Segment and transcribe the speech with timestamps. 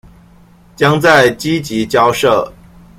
[0.75, 2.51] 將再積極交涉